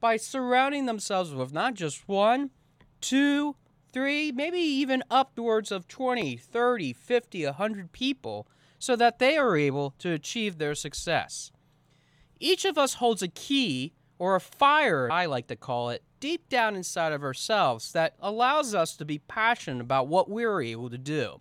by 0.00 0.16
surrounding 0.16 0.86
themselves 0.86 1.34
with 1.34 1.52
not 1.52 1.74
just 1.74 2.08
one, 2.08 2.50
two, 3.00 3.56
three, 3.92 4.30
maybe 4.32 4.58
even 4.58 5.02
upwards 5.10 5.72
of 5.72 5.88
20, 5.88 6.36
30, 6.36 6.92
50, 6.92 7.44
100 7.44 7.92
people 7.92 8.46
so 8.78 8.96
that 8.96 9.18
they 9.18 9.36
are 9.36 9.56
able 9.56 9.94
to 9.98 10.12
achieve 10.12 10.58
their 10.58 10.74
success. 10.74 11.50
Each 12.40 12.64
of 12.64 12.78
us 12.78 12.94
holds 12.94 13.22
a 13.22 13.28
key 13.28 13.92
or 14.18 14.36
a 14.36 14.40
fire, 14.40 15.10
I 15.10 15.26
like 15.26 15.46
to 15.48 15.56
call 15.56 15.90
it, 15.90 16.02
deep 16.20 16.48
down 16.48 16.74
inside 16.74 17.12
of 17.12 17.22
ourselves 17.22 17.92
that 17.92 18.14
allows 18.20 18.74
us 18.74 18.96
to 18.96 19.04
be 19.04 19.18
passionate 19.18 19.80
about 19.80 20.08
what 20.08 20.30
we're 20.30 20.60
able 20.60 20.90
to 20.90 20.98
do. 20.98 21.40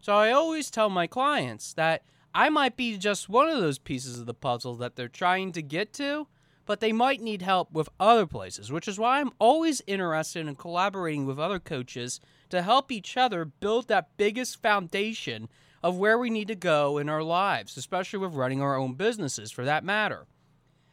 So 0.00 0.14
I 0.14 0.30
always 0.32 0.70
tell 0.70 0.88
my 0.88 1.06
clients 1.06 1.72
that 1.74 2.02
I 2.34 2.48
might 2.48 2.76
be 2.76 2.98
just 2.98 3.28
one 3.28 3.48
of 3.48 3.60
those 3.60 3.78
pieces 3.78 4.20
of 4.20 4.26
the 4.26 4.34
puzzle 4.34 4.74
that 4.76 4.94
they're 4.94 5.08
trying 5.08 5.52
to 5.52 5.62
get 5.62 5.92
to, 5.94 6.26
but 6.66 6.80
they 6.80 6.92
might 6.92 7.20
need 7.20 7.42
help 7.42 7.72
with 7.72 7.88
other 7.98 8.26
places, 8.26 8.70
which 8.70 8.88
is 8.88 8.98
why 8.98 9.20
I'm 9.20 9.32
always 9.38 9.82
interested 9.86 10.46
in 10.46 10.54
collaborating 10.56 11.26
with 11.26 11.38
other 11.38 11.60
coaches 11.60 12.20
to 12.50 12.62
help 12.62 12.92
each 12.92 13.16
other 13.16 13.44
build 13.44 13.88
that 13.88 14.16
biggest 14.16 14.60
foundation 14.60 15.48
of 15.82 15.96
where 15.96 16.18
we 16.18 16.30
need 16.30 16.48
to 16.48 16.54
go 16.54 16.98
in 16.98 17.08
our 17.08 17.22
lives, 17.22 17.76
especially 17.76 18.18
with 18.18 18.34
running 18.34 18.60
our 18.60 18.76
own 18.76 18.94
businesses 18.94 19.50
for 19.50 19.64
that 19.64 19.84
matter. 19.84 20.26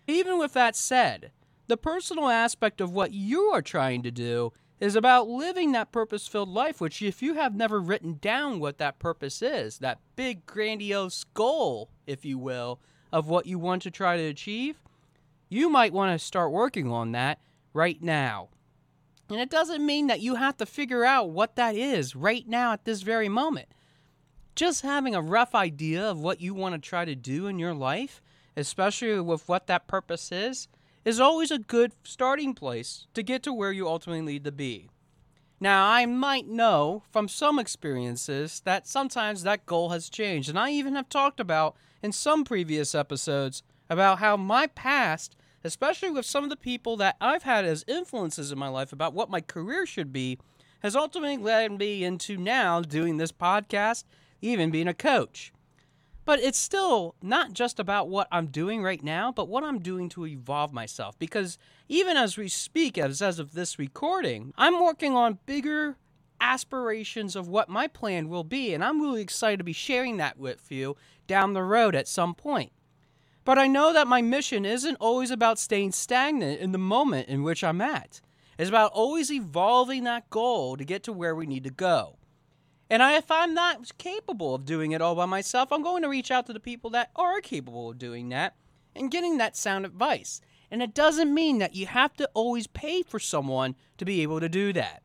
Even 0.07 0.37
with 0.37 0.53
that 0.53 0.75
said, 0.75 1.31
the 1.67 1.77
personal 1.77 2.27
aspect 2.27 2.81
of 2.81 2.91
what 2.91 3.13
you 3.13 3.43
are 3.45 3.61
trying 3.61 4.03
to 4.03 4.11
do 4.11 4.51
is 4.79 4.95
about 4.95 5.29
living 5.29 5.71
that 5.71 5.93
purpose 5.93 6.27
filled 6.27 6.49
life, 6.49 6.81
which, 6.81 7.01
if 7.01 7.21
you 7.21 7.35
have 7.35 7.55
never 7.55 7.79
written 7.79 8.17
down 8.19 8.59
what 8.59 8.79
that 8.79 8.99
purpose 8.99 9.41
is, 9.41 9.77
that 9.77 9.99
big, 10.15 10.45
grandiose 10.45 11.23
goal, 11.33 11.89
if 12.05 12.25
you 12.25 12.37
will, 12.37 12.81
of 13.11 13.29
what 13.29 13.45
you 13.45 13.57
want 13.57 13.81
to 13.83 13.91
try 13.91 14.17
to 14.17 14.23
achieve, 14.23 14.81
you 15.47 15.69
might 15.69 15.93
want 15.93 16.11
to 16.11 16.25
start 16.25 16.51
working 16.51 16.91
on 16.91 17.13
that 17.13 17.39
right 17.73 18.01
now. 18.01 18.49
And 19.29 19.39
it 19.39 19.49
doesn't 19.49 19.85
mean 19.85 20.07
that 20.07 20.19
you 20.19 20.35
have 20.35 20.57
to 20.57 20.65
figure 20.65 21.05
out 21.05 21.29
what 21.29 21.55
that 21.55 21.75
is 21.75 22.15
right 22.15 22.45
now 22.47 22.73
at 22.73 22.83
this 22.83 23.03
very 23.03 23.29
moment. 23.29 23.69
Just 24.55 24.83
having 24.83 25.15
a 25.15 25.21
rough 25.21 25.55
idea 25.55 26.03
of 26.03 26.19
what 26.19 26.39
you 26.39 26.53
want 26.53 26.75
to 26.75 26.89
try 26.89 27.05
to 27.05 27.15
do 27.15 27.47
in 27.47 27.57
your 27.57 27.73
life, 27.73 28.21
especially 28.55 29.19
with 29.19 29.47
what 29.49 29.65
that 29.65 29.87
purpose 29.87 30.31
is, 30.31 30.67
is 31.03 31.19
always 31.19 31.49
a 31.49 31.57
good 31.57 31.91
starting 32.03 32.53
place 32.53 33.07
to 33.15 33.23
get 33.23 33.41
to 33.43 33.53
where 33.53 33.71
you 33.71 33.87
ultimately 33.87 34.21
need 34.21 34.43
to 34.43 34.51
be. 34.51 34.89
Now, 35.59 35.89
I 35.89 36.05
might 36.05 36.47
know 36.47 37.03
from 37.11 37.27
some 37.27 37.57
experiences 37.57 38.61
that 38.65 38.87
sometimes 38.87 39.41
that 39.43 39.65
goal 39.65 39.89
has 39.89 40.09
changed, 40.09 40.49
and 40.49 40.59
I 40.59 40.69
even 40.71 40.93
have 40.95 41.09
talked 41.09 41.39
about 41.39 41.75
in 42.03 42.11
some 42.11 42.43
previous 42.43 42.93
episodes 42.93 43.63
about 43.89 44.19
how 44.19 44.37
my 44.37 44.67
past, 44.67 45.35
especially 45.63 46.11
with 46.11 46.25
some 46.25 46.43
of 46.43 46.49
the 46.51 46.57
people 46.57 46.95
that 46.97 47.15
I've 47.19 47.43
had 47.43 47.65
as 47.65 47.85
influences 47.87 48.51
in 48.51 48.59
my 48.59 48.67
life 48.67 48.93
about 48.93 49.13
what 49.13 49.31
my 49.31 49.41
career 49.41 49.85
should 49.85 50.13
be, 50.13 50.37
has 50.81 50.95
ultimately 50.95 51.37
led 51.37 51.71
me 51.79 52.03
into 52.03 52.37
now 52.37 52.81
doing 52.81 53.17
this 53.17 53.31
podcast, 53.31 54.03
even 54.43 54.69
being 54.69 54.87
a 54.87 54.93
coach. 54.93 55.53
But 56.25 56.39
it's 56.39 56.57
still 56.57 57.15
not 57.21 57.53
just 57.53 57.79
about 57.79 58.07
what 58.07 58.27
I'm 58.31 58.47
doing 58.47 58.81
right 58.81 59.03
now, 59.03 59.31
but 59.31 59.49
what 59.49 59.63
I'm 59.63 59.79
doing 59.79 60.07
to 60.09 60.25
evolve 60.25 60.71
myself. 60.71 61.17
Because 61.19 61.57
even 61.89 62.15
as 62.15 62.37
we 62.37 62.47
speak, 62.47 62.97
as, 62.97 63.21
as 63.21 63.39
of 63.39 63.53
this 63.53 63.77
recording, 63.77 64.53
I'm 64.57 64.81
working 64.81 65.15
on 65.15 65.39
bigger 65.45 65.97
aspirations 66.39 67.35
of 67.35 67.47
what 67.47 67.67
my 67.67 67.87
plan 67.87 68.29
will 68.29 68.43
be. 68.43 68.73
And 68.73 68.83
I'm 68.83 69.01
really 69.01 69.21
excited 69.21 69.57
to 69.57 69.63
be 69.63 69.73
sharing 69.73 70.17
that 70.17 70.37
with 70.37 70.71
you 70.71 70.95
down 71.27 71.53
the 71.53 71.63
road 71.63 71.95
at 71.95 72.07
some 72.07 72.35
point. 72.35 72.71
But 73.45 73.59
I 73.59 73.67
know 73.67 73.91
that 73.91 74.07
my 74.07 74.21
mission 74.21 74.65
isn't 74.65 74.95
always 75.01 75.29
about 75.29 75.59
staying 75.59 75.91
stagnant 75.91 76.61
in 76.61 76.71
the 76.71 76.77
moment 76.77 77.27
in 77.27 77.43
which 77.43 77.63
I'm 77.63 77.81
at. 77.81 78.21
It's 78.57 78.69
about 78.69 78.91
always 78.93 79.31
evolving 79.31 80.05
that 80.05 80.29
goal 80.29 80.77
to 80.77 80.85
get 80.85 81.03
to 81.03 81.13
where 81.13 81.35
we 81.35 81.45
need 81.45 81.65
to 81.65 81.69
go. 81.69 82.17
And 82.89 83.01
I, 83.01 83.15
if 83.17 83.31
I'm 83.31 83.53
not 83.53 83.97
capable 83.97 84.53
of 84.53 84.65
doing 84.65 84.91
it 84.91 85.01
all 85.01 85.15
by 85.15 85.25
myself, 85.25 85.71
I'm 85.71 85.83
going 85.83 86.03
to 86.03 86.09
reach 86.09 86.31
out 86.31 86.45
to 86.47 86.53
the 86.53 86.59
people 86.59 86.89
that 86.91 87.11
are 87.15 87.41
capable 87.41 87.89
of 87.89 87.97
doing 87.97 88.29
that 88.29 88.55
and 88.95 89.11
getting 89.11 89.37
that 89.37 89.57
sound 89.57 89.85
advice. 89.85 90.41
And 90.69 90.81
it 90.81 90.93
doesn't 90.93 91.33
mean 91.33 91.59
that 91.59 91.75
you 91.75 91.85
have 91.85 92.13
to 92.17 92.29
always 92.33 92.67
pay 92.67 93.03
for 93.03 93.19
someone 93.19 93.75
to 93.97 94.05
be 94.05 94.21
able 94.21 94.39
to 94.39 94.49
do 94.49 94.73
that. 94.73 95.03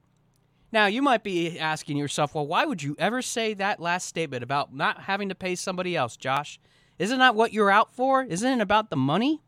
Now, 0.71 0.87
you 0.87 1.01
might 1.01 1.23
be 1.23 1.59
asking 1.59 1.97
yourself, 1.97 2.35
well, 2.35 2.47
why 2.47 2.67
would 2.67 2.83
you 2.83 2.95
ever 2.99 3.23
say 3.23 3.55
that 3.55 3.81
last 3.81 4.07
statement 4.07 4.43
about 4.43 4.75
not 4.75 5.03
having 5.03 5.31
to 5.31 5.35
pay 5.35 5.55
somebody 5.55 5.97
else, 5.97 6.17
Josh? 6.17 6.61
Isn't 6.99 7.21
that 7.21 7.35
what 7.35 7.53
you're 7.53 7.71
out 7.71 7.95
for? 7.95 8.23
Isn't 8.23 8.59
it 8.59 8.63
about 8.63 8.91
the 8.91 8.97
money? 8.97 9.41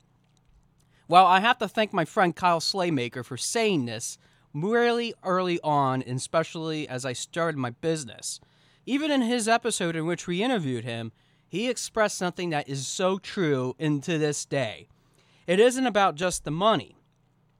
Well, 1.08 1.26
I 1.26 1.40
have 1.40 1.58
to 1.58 1.68
thank 1.68 1.92
my 1.92 2.04
friend 2.04 2.34
Kyle 2.34 2.60
Slaymaker 2.60 3.24
for 3.24 3.36
saying 3.36 3.86
this 3.86 4.16
really 4.52 5.14
early 5.22 5.60
on, 5.62 6.02
and 6.02 6.16
especially 6.16 6.88
as 6.88 7.04
I 7.04 7.12
started 7.12 7.58
my 7.58 7.70
business. 7.70 8.40
Even 8.86 9.10
in 9.10 9.22
his 9.22 9.48
episode 9.48 9.96
in 9.96 10.06
which 10.06 10.26
we 10.26 10.42
interviewed 10.42 10.84
him, 10.84 11.12
he 11.48 11.68
expressed 11.68 12.16
something 12.16 12.50
that 12.50 12.68
is 12.68 12.86
so 12.86 13.18
true 13.18 13.74
into 13.78 14.18
this 14.18 14.44
day. 14.44 14.88
It 15.46 15.60
isn't 15.60 15.86
about 15.86 16.14
just 16.14 16.44
the 16.44 16.50
money. 16.50 16.96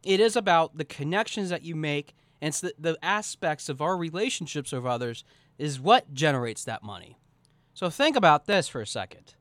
It 0.03 0.21
is 0.21 0.37
about 0.37 0.79
the 0.79 0.85
connections 0.85 1.51
that 1.51 1.63
you 1.63 1.75
make 1.75 2.15
and 2.41 2.55
the, 2.55 2.73
the 2.79 2.99
aspects 3.03 3.69
of 3.69 3.83
our 3.83 3.97
relationships 3.97 4.73
with 4.73 4.87
others 4.87 5.25
is 5.59 5.81
what 5.81 6.15
generates 6.15 6.65
that 6.65 6.83
money. 6.83 7.19
So 7.75 7.91
think 7.91 8.17
about 8.17 8.47
this 8.47 8.69
for 8.69 8.81
a 8.81 8.87
second. 8.87 9.35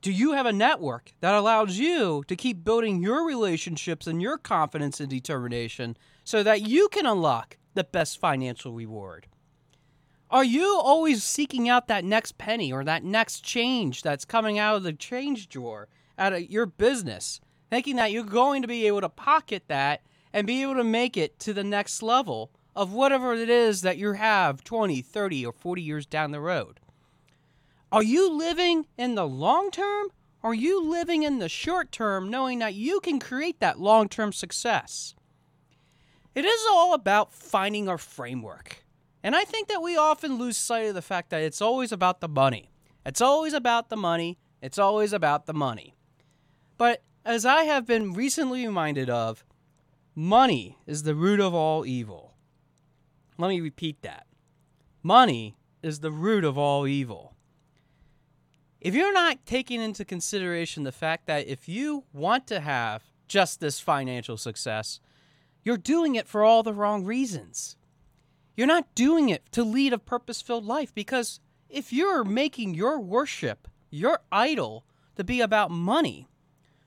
Do 0.00 0.12
you 0.12 0.32
have 0.32 0.46
a 0.46 0.52
network 0.52 1.12
that 1.20 1.34
allows 1.34 1.78
you 1.78 2.22
to 2.28 2.36
keep 2.36 2.62
building 2.62 3.02
your 3.02 3.26
relationships 3.26 4.06
and 4.06 4.22
your 4.22 4.38
confidence 4.38 5.00
and 5.00 5.08
determination 5.08 5.96
so 6.28 6.42
that 6.42 6.60
you 6.60 6.90
can 6.90 7.06
unlock 7.06 7.56
the 7.72 7.82
best 7.82 8.20
financial 8.20 8.74
reward? 8.74 9.26
Are 10.30 10.44
you 10.44 10.78
always 10.78 11.24
seeking 11.24 11.70
out 11.70 11.88
that 11.88 12.04
next 12.04 12.36
penny 12.36 12.70
or 12.70 12.84
that 12.84 13.02
next 13.02 13.42
change 13.42 14.02
that's 14.02 14.26
coming 14.26 14.58
out 14.58 14.76
of 14.76 14.82
the 14.82 14.92
change 14.92 15.48
drawer 15.48 15.88
out 16.18 16.34
of 16.34 16.50
your 16.50 16.66
business, 16.66 17.40
thinking 17.70 17.96
that 17.96 18.12
you're 18.12 18.24
going 18.24 18.60
to 18.60 18.68
be 18.68 18.86
able 18.86 19.00
to 19.00 19.08
pocket 19.08 19.62
that 19.68 20.02
and 20.30 20.46
be 20.46 20.60
able 20.60 20.74
to 20.74 20.84
make 20.84 21.16
it 21.16 21.38
to 21.38 21.54
the 21.54 21.64
next 21.64 22.02
level 22.02 22.50
of 22.76 22.92
whatever 22.92 23.32
it 23.32 23.48
is 23.48 23.80
that 23.80 23.96
you 23.96 24.12
have 24.12 24.62
20, 24.62 25.00
30, 25.00 25.46
or 25.46 25.52
40 25.54 25.80
years 25.80 26.04
down 26.04 26.32
the 26.32 26.42
road? 26.42 26.78
Are 27.90 28.02
you 28.02 28.30
living 28.30 28.84
in 28.98 29.14
the 29.14 29.26
long 29.26 29.70
term? 29.70 30.08
Or 30.42 30.50
are 30.50 30.54
you 30.54 30.84
living 30.84 31.22
in 31.22 31.38
the 31.38 31.48
short 31.48 31.90
term 31.90 32.28
knowing 32.28 32.58
that 32.58 32.74
you 32.74 33.00
can 33.00 33.18
create 33.18 33.60
that 33.60 33.80
long 33.80 34.10
term 34.10 34.34
success? 34.34 35.14
It 36.38 36.44
is 36.44 36.66
all 36.70 36.94
about 36.94 37.32
finding 37.32 37.88
our 37.88 37.98
framework. 37.98 38.84
And 39.24 39.34
I 39.34 39.42
think 39.42 39.66
that 39.66 39.82
we 39.82 39.96
often 39.96 40.38
lose 40.38 40.56
sight 40.56 40.86
of 40.86 40.94
the 40.94 41.02
fact 41.02 41.30
that 41.30 41.42
it's 41.42 41.60
always 41.60 41.90
about 41.90 42.20
the 42.20 42.28
money. 42.28 42.70
It's 43.04 43.20
always 43.20 43.52
about 43.52 43.88
the 43.88 43.96
money. 43.96 44.38
It's 44.62 44.78
always 44.78 45.12
about 45.12 45.46
the 45.46 45.52
money. 45.52 45.96
But 46.76 47.02
as 47.24 47.44
I 47.44 47.64
have 47.64 47.88
been 47.88 48.12
recently 48.12 48.64
reminded 48.64 49.10
of, 49.10 49.44
money 50.14 50.78
is 50.86 51.02
the 51.02 51.16
root 51.16 51.40
of 51.40 51.54
all 51.54 51.84
evil. 51.84 52.34
Let 53.36 53.48
me 53.48 53.60
repeat 53.60 54.02
that. 54.02 54.28
Money 55.02 55.56
is 55.82 55.98
the 55.98 56.12
root 56.12 56.44
of 56.44 56.56
all 56.56 56.86
evil. 56.86 57.34
If 58.80 58.94
you're 58.94 59.12
not 59.12 59.44
taking 59.44 59.80
into 59.80 60.04
consideration 60.04 60.84
the 60.84 60.92
fact 60.92 61.26
that 61.26 61.48
if 61.48 61.68
you 61.68 62.04
want 62.12 62.46
to 62.46 62.60
have 62.60 63.02
just 63.26 63.58
this 63.58 63.80
financial 63.80 64.36
success, 64.36 65.00
you're 65.64 65.76
doing 65.76 66.14
it 66.14 66.28
for 66.28 66.44
all 66.44 66.62
the 66.62 66.72
wrong 66.72 67.04
reasons. 67.04 67.76
You're 68.56 68.66
not 68.66 68.94
doing 68.94 69.28
it 69.28 69.42
to 69.52 69.62
lead 69.62 69.92
a 69.92 69.98
purpose 69.98 70.42
filled 70.42 70.64
life 70.64 70.94
because 70.94 71.40
if 71.68 71.92
you're 71.92 72.24
making 72.24 72.74
your 72.74 72.98
worship, 72.98 73.68
your 73.90 74.20
idol, 74.32 74.84
to 75.16 75.24
be 75.24 75.40
about 75.40 75.70
money, 75.70 76.28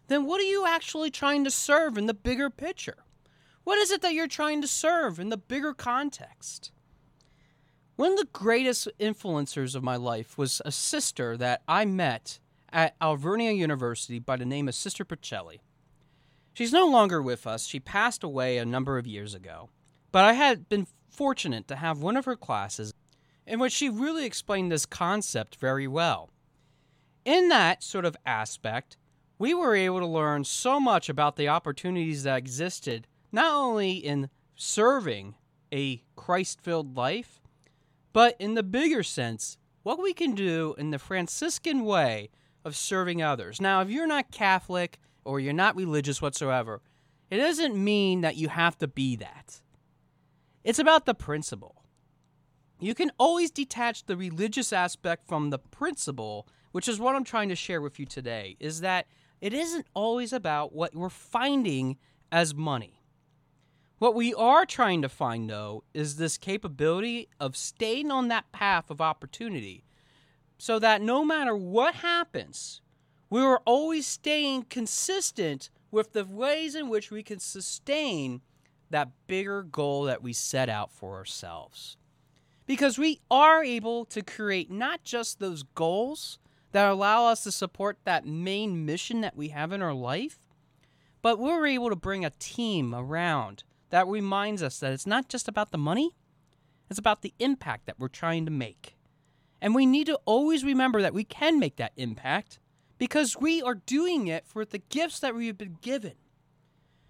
then 0.07 0.25
what 0.25 0.41
are 0.41 0.45
you 0.45 0.65
actually 0.65 1.11
trying 1.11 1.43
to 1.43 1.51
serve 1.51 1.97
in 1.97 2.07
the 2.07 2.13
bigger 2.13 2.49
picture? 2.49 2.97
What 3.63 3.77
is 3.77 3.91
it 3.91 4.01
that 4.01 4.13
you're 4.13 4.27
trying 4.27 4.61
to 4.61 4.67
serve 4.67 5.19
in 5.19 5.29
the 5.29 5.37
bigger 5.37 5.73
context? 5.73 6.71
One 7.95 8.13
of 8.13 8.17
the 8.17 8.27
greatest 8.33 8.87
influencers 8.99 9.75
of 9.75 9.83
my 9.83 9.95
life 9.95 10.37
was 10.37 10.61
a 10.65 10.71
sister 10.71 11.37
that 11.37 11.61
I 11.67 11.85
met 11.85 12.39
at 12.73 12.95
Alvernia 12.99 13.51
University 13.51 14.17
by 14.17 14.37
the 14.37 14.45
name 14.45 14.67
of 14.67 14.75
Sister 14.75 15.05
Pacelli. 15.05 15.59
She's 16.53 16.73
no 16.73 16.87
longer 16.87 17.21
with 17.21 17.47
us. 17.47 17.65
She 17.65 17.79
passed 17.79 18.23
away 18.23 18.57
a 18.57 18.65
number 18.65 18.97
of 18.97 19.07
years 19.07 19.33
ago. 19.33 19.69
But 20.11 20.25
I 20.25 20.33
had 20.33 20.67
been 20.67 20.87
fortunate 21.09 21.67
to 21.69 21.77
have 21.77 22.01
one 22.01 22.17
of 22.17 22.25
her 22.25 22.35
classes 22.35 22.93
in 23.47 23.59
which 23.59 23.73
she 23.73 23.89
really 23.89 24.25
explained 24.25 24.71
this 24.71 24.85
concept 24.85 25.55
very 25.55 25.87
well. 25.87 26.29
In 27.25 27.49
that 27.49 27.83
sort 27.83 28.05
of 28.05 28.17
aspect, 28.25 28.97
we 29.37 29.53
were 29.53 29.75
able 29.75 29.99
to 29.99 30.05
learn 30.05 30.43
so 30.43 30.79
much 30.79 31.09
about 31.09 31.35
the 31.35 31.47
opportunities 31.47 32.23
that 32.23 32.37
existed 32.37 33.07
not 33.31 33.53
only 33.53 33.93
in 33.93 34.29
serving 34.55 35.35
a 35.73 36.03
Christ 36.15 36.61
filled 36.61 36.95
life, 36.95 37.41
but 38.13 38.35
in 38.39 38.55
the 38.55 38.63
bigger 38.63 39.03
sense, 39.03 39.57
what 39.83 40.01
we 40.01 40.13
can 40.13 40.35
do 40.35 40.75
in 40.77 40.91
the 40.91 40.99
Franciscan 40.99 41.85
way 41.85 42.29
of 42.63 42.75
serving 42.75 43.21
others. 43.21 43.59
Now, 43.61 43.81
if 43.81 43.89
you're 43.89 44.05
not 44.05 44.31
Catholic, 44.31 44.99
or 45.25 45.39
you're 45.39 45.53
not 45.53 45.75
religious 45.75 46.21
whatsoever, 46.21 46.81
it 47.29 47.37
doesn't 47.37 47.81
mean 47.81 48.21
that 48.21 48.35
you 48.35 48.49
have 48.49 48.77
to 48.79 48.87
be 48.87 49.15
that. 49.17 49.61
It's 50.63 50.79
about 50.79 51.05
the 51.05 51.13
principle. 51.13 51.83
You 52.79 52.95
can 52.95 53.11
always 53.17 53.51
detach 53.51 54.05
the 54.05 54.17
religious 54.17 54.73
aspect 54.73 55.27
from 55.27 55.49
the 55.49 55.59
principle, 55.59 56.47
which 56.71 56.87
is 56.87 56.99
what 56.99 57.15
I'm 57.15 57.23
trying 57.23 57.49
to 57.49 57.55
share 57.55 57.81
with 57.81 57.99
you 57.99 58.05
today, 58.05 58.57
is 58.59 58.81
that 58.81 59.07
it 59.39 59.53
isn't 59.53 59.87
always 59.93 60.33
about 60.33 60.73
what 60.73 60.95
we're 60.95 61.09
finding 61.09 61.97
as 62.31 62.53
money. 62.55 63.01
What 63.99 64.15
we 64.15 64.33
are 64.33 64.65
trying 64.65 65.03
to 65.03 65.09
find, 65.09 65.47
though, 65.47 65.83
is 65.93 66.15
this 66.15 66.39
capability 66.39 67.29
of 67.39 67.55
staying 67.55 68.09
on 68.09 68.29
that 68.29 68.51
path 68.51 68.89
of 68.89 68.99
opportunity 68.99 69.83
so 70.57 70.79
that 70.79 71.01
no 71.01 71.23
matter 71.23 71.55
what 71.55 71.95
happens, 71.95 72.81
we 73.31 73.41
are 73.41 73.61
always 73.65 74.05
staying 74.05 74.63
consistent 74.63 75.69
with 75.89 76.11
the 76.11 76.25
ways 76.25 76.75
in 76.75 76.89
which 76.89 77.09
we 77.09 77.23
can 77.23 77.39
sustain 77.39 78.41
that 78.89 79.09
bigger 79.25 79.63
goal 79.63 80.03
that 80.03 80.21
we 80.21 80.33
set 80.33 80.67
out 80.67 80.91
for 80.91 81.15
ourselves. 81.15 81.95
Because 82.67 82.99
we 82.99 83.21
are 83.31 83.63
able 83.63 84.03
to 84.05 84.21
create 84.21 84.69
not 84.69 85.05
just 85.05 85.39
those 85.39 85.63
goals 85.63 86.39
that 86.73 86.89
allow 86.89 87.25
us 87.25 87.43
to 87.45 87.53
support 87.53 87.97
that 88.03 88.25
main 88.25 88.85
mission 88.85 89.21
that 89.21 89.37
we 89.37 89.47
have 89.47 89.71
in 89.71 89.81
our 89.81 89.93
life, 89.93 90.37
but 91.21 91.39
we're 91.39 91.65
able 91.65 91.89
to 91.89 91.95
bring 91.95 92.25
a 92.25 92.31
team 92.31 92.93
around 92.93 93.63
that 93.91 94.07
reminds 94.07 94.61
us 94.61 94.77
that 94.79 94.91
it's 94.91 95.07
not 95.07 95.29
just 95.29 95.47
about 95.47 95.71
the 95.71 95.77
money, 95.77 96.11
it's 96.89 96.99
about 96.99 97.21
the 97.21 97.33
impact 97.39 97.85
that 97.85 97.97
we're 97.97 98.09
trying 98.09 98.43
to 98.43 98.51
make. 98.51 98.97
And 99.61 99.73
we 99.73 99.85
need 99.85 100.07
to 100.07 100.19
always 100.25 100.65
remember 100.65 101.01
that 101.01 101.13
we 101.13 101.23
can 101.23 101.59
make 101.59 101.77
that 101.77 101.93
impact 101.95 102.59
because 103.01 103.35
we 103.35 103.63
are 103.63 103.73
doing 103.73 104.27
it 104.27 104.45
for 104.45 104.63
the 104.63 104.77
gifts 104.77 105.19
that 105.21 105.33
we 105.33 105.47
have 105.47 105.57
been 105.57 105.79
given. 105.81 106.13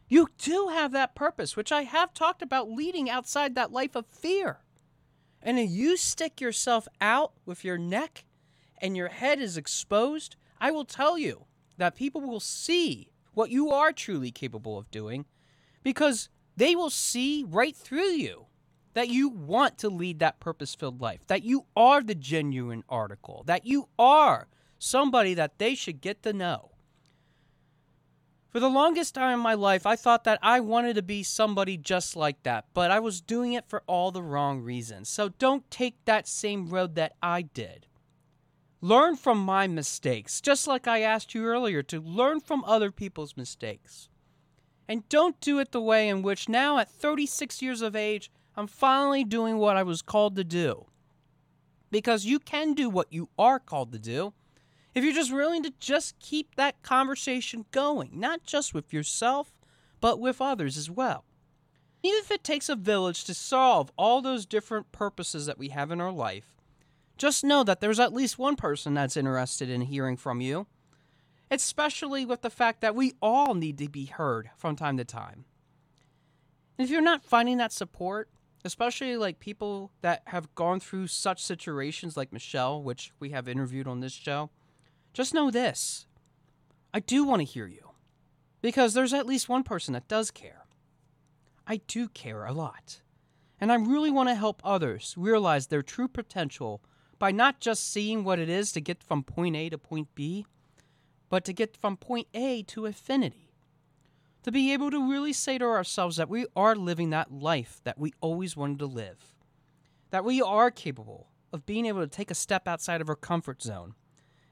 You 0.07 0.29
do 0.38 0.69
have 0.69 0.93
that 0.93 1.15
purpose, 1.15 1.57
which 1.57 1.69
I 1.69 1.81
have 1.81 2.13
talked 2.13 2.41
about 2.41 2.71
leading 2.71 3.10
outside 3.10 3.55
that 3.55 3.74
life 3.74 3.93
of 3.93 4.05
fear. 4.05 4.60
And 5.41 5.60
if 5.60 5.69
you 5.69 5.98
stick 5.98 6.39
yourself 6.39 6.88
out 7.01 7.33
with 7.45 7.65
your 7.65 7.77
neck 7.77 8.24
and 8.77 8.95
your 8.95 9.10
head 9.10 9.41
is 9.41 9.57
exposed, 9.57 10.38
I 10.62 10.71
will 10.71 10.86
tell 10.86 11.17
you 11.17 11.43
that 11.75 11.98
people 11.98 12.21
will 12.21 12.39
see 12.39 13.12
what 13.33 13.50
you 13.50 13.69
are 13.69 13.91
truly 13.91 14.31
capable 14.31 14.77
of 14.77 14.89
doing 14.91 15.25
because 15.83 16.29
they 16.55 16.74
will 16.74 16.89
see 16.89 17.43
right 17.45 17.75
through 17.75 18.13
you 18.13 18.45
that 18.93 19.10
you 19.10 19.27
want 19.27 19.77
to 19.79 19.89
lead 19.89 20.19
that 20.19 20.39
purpose 20.39 20.74
filled 20.74 21.01
life, 21.01 21.27
that 21.27 21.43
you 21.43 21.65
are 21.75 22.01
the 22.01 22.15
genuine 22.15 22.86
article, 22.88 23.43
that 23.45 23.65
you 23.65 23.89
are 24.00 24.48
somebody 24.81 25.35
that 25.35 25.59
they 25.59 25.75
should 25.75 26.01
get 26.01 26.23
to 26.23 26.33
know. 26.33 26.71
For 28.50 28.59
the 28.59 28.69
longest 28.69 29.15
time 29.15 29.35
in 29.35 29.39
my 29.39 29.53
life, 29.53 29.85
I 29.85 29.95
thought 29.95 30.25
that 30.25 30.39
I 30.41 30.59
wanted 30.59 30.95
to 30.95 31.03
be 31.03 31.23
somebody 31.23 31.77
just 31.77 32.15
like 32.15 32.43
that, 32.43 32.65
but 32.73 32.91
I 32.91 33.00
was 33.00 33.21
doing 33.21 33.53
it 33.53 33.69
for 33.69 33.83
all 33.88 34.11
the 34.11 34.23
wrong 34.23 34.59
reasons. 34.59 35.07
So 35.07 35.29
don't 35.29 35.69
take 35.71 36.03
that 36.05 36.27
same 36.27 36.67
road 36.67 36.95
that 36.95 37.13
I 37.21 37.43
did. 37.43 37.85
Learn 38.81 39.15
from 39.15 39.38
my 39.38 39.67
mistakes, 39.67 40.41
just 40.41 40.67
like 40.67 40.88
I 40.88 41.01
asked 41.01 41.35
you 41.35 41.45
earlier 41.45 41.83
to 41.83 42.01
learn 42.01 42.41
from 42.41 42.65
other 42.65 42.91
people's 42.91 43.38
mistakes. 43.38 44.09
And 44.88 45.07
don't 45.07 45.39
do 45.39 45.59
it 45.59 45.71
the 45.71 45.79
way 45.79 46.09
in 46.09 46.23
which 46.23 46.50
now, 46.50 46.79
at 46.79 46.89
36 46.89 47.61
years 47.61 47.81
of 47.81 47.95
age, 47.95 48.31
I'm 48.57 48.67
finally 48.67 49.23
doing 49.23 49.57
what 49.57 49.77
I 49.77 49.83
was 49.83 50.01
called 50.01 50.35
to 50.35 50.43
do. 50.43 50.88
Because 51.91 52.25
you 52.25 52.39
can 52.39 52.73
do 52.73 52.89
what 52.89 53.13
you 53.13 53.29
are 53.38 53.59
called 53.59 53.91
to 53.93 54.00
do 54.00 54.33
if 54.93 55.03
you're 55.03 55.13
just 55.13 55.33
willing 55.33 55.63
to 55.63 55.74
just 55.79 56.19
keep 56.19 56.55
that 56.55 56.81
conversation 56.81 57.65
going, 57.71 58.12
not 58.13 58.43
just 58.43 58.74
with 58.74 58.91
yourself, 58.91 59.53
but 60.00 60.19
with 60.19 60.41
others 60.41 60.77
as 60.77 60.89
well. 60.89 61.24
Even 62.03 62.19
if 62.19 62.31
it 62.31 62.43
takes 62.43 62.67
a 62.67 62.75
village 62.75 63.24
to 63.25 63.33
solve 63.33 63.91
all 63.98 64.21
those 64.21 64.45
different 64.45 64.91
purposes 64.91 65.45
that 65.45 65.60
we 65.60 65.69
have 65.69 65.91
in 65.91 66.01
our 66.01 66.12
life, 66.12 66.55
just 67.17 67.43
know 67.43 67.63
that 67.63 67.79
there's 67.79 68.00
at 68.00 68.13
least 68.13 68.39
one 68.39 68.55
person 68.55 68.95
that's 68.95 69.15
interested 69.15 69.69
in 69.69 69.81
hearing 69.81 70.17
from 70.17 70.41
you, 70.41 70.65
especially 71.51 72.25
with 72.25 72.41
the 72.41 72.50
fact 72.50 72.81
that 72.81 72.95
we 72.95 73.13
all 73.21 73.53
need 73.53 73.77
to 73.77 73.88
be 73.88 74.05
heard 74.05 74.50
from 74.57 74.75
time 74.75 74.98
to 74.98 75.05
time. 75.05 75.45
And 76.77 76.86
if 76.86 76.91
you're 76.91 77.01
not 77.01 77.24
finding 77.24 77.57
that 77.57 77.71
support, 77.71 78.29
especially 78.65 79.17
like 79.17 79.39
people 79.39 79.91
that 80.01 80.24
have 80.27 80.53
gone 80.55 80.79
through 80.79 81.07
such 81.07 81.43
situations 81.43 82.17
like 82.17 82.33
Michelle, 82.33 82.81
which 82.81 83.12
we 83.19 83.29
have 83.29 83.48
interviewed 83.48 83.88
on 83.88 84.00
this 84.00 84.13
show, 84.13 84.50
just 85.13 85.34
know 85.34 85.51
this 85.51 86.06
I 86.94 87.00
do 87.00 87.24
want 87.24 87.39
to 87.39 87.46
hear 87.46 87.68
you 87.68 87.91
because 88.62 88.94
there's 88.94 89.13
at 89.13 89.25
least 89.25 89.50
one 89.50 89.63
person 89.63 89.94
that 89.94 90.08
does 90.08 90.32
care. 90.32 90.65
I 91.65 91.77
do 91.88 92.08
care 92.10 92.46
a 92.46 92.53
lot. 92.53 93.02
And 93.60 93.71
I 93.71 93.76
really 93.76 94.12
want 94.12 94.30
to 94.30 94.36
help 94.36 94.62
others 94.63 95.13
realize 95.17 95.67
their 95.67 95.84
true 95.84 96.08
potential 96.08 96.82
by 97.19 97.32
not 97.32 97.60
just 97.60 97.91
seeing 97.91 98.24
what 98.24 98.39
it 98.39 98.50
is 98.50 98.71
to 98.71 98.82
get 98.82 99.04
from 99.04 99.24
point 99.24 99.56
A 99.56 99.69
to 99.69 99.78
point 99.78 100.10
B, 100.15 100.45
but 101.30 101.45
to 101.45 101.54
get 101.54 101.78
from 101.78 101.95
point 101.95 102.28
A 102.34 102.63
to 102.63 102.86
infinity. 102.86 103.54
To 104.43 104.52
be 104.52 104.74
able 104.74 104.89
to 104.89 105.10
really 105.10 105.34
say 105.34 105.60
to 105.60 105.65
ourselves 105.65 106.17
that 106.17 106.30
we 106.30 106.47
are 106.56 106.76
living 106.76 107.12
that 107.12 107.32
life 107.32 107.80
that 107.84 108.00
we 108.00 108.13
always 108.21 108.58
wanted 108.58 108.80
to 108.80 108.88
live. 108.88 109.36
That 110.10 110.26
we 110.26 110.41
are 110.41 110.71
capable 110.71 111.28
of 111.54 111.65
being 111.65 111.86
able 111.86 112.02
to 112.02 112.08
take 112.08 112.32
a 112.32 112.36
step 112.36 112.67
outside 112.67 113.02
of 113.02 113.10
our 113.10 113.15
comfort 113.15 113.62
zone 113.62 113.93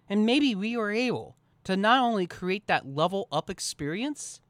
and 0.09 0.25
maybe 0.25 0.55
we 0.55 0.75
were 0.75 0.91
able 0.91 1.37
to 1.63 1.77
not 1.77 2.03
only 2.03 2.25
create 2.25 2.67
that 2.67 2.87
level 2.87 3.27
up 3.31 3.49
experience, 3.49 4.41